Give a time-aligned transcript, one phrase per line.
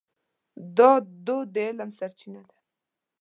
[0.77, 0.91] دا
[1.25, 2.57] دود د علم سرچینه ده.